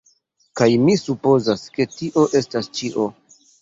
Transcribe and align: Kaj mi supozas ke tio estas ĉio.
Kaj 0.61 0.69
mi 0.85 0.95
supozas 1.03 1.69
ke 1.79 1.89
tio 1.95 2.27
estas 2.43 2.75
ĉio. 2.83 3.11